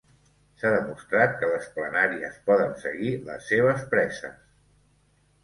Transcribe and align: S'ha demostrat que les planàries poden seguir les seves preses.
S'ha 0.61 0.69
demostrat 0.75 1.35
que 1.41 1.49
les 1.51 1.67
planàries 1.75 2.39
poden 2.49 2.73
seguir 2.85 3.13
les 3.29 3.47
seves 3.53 3.87
preses. 3.95 4.43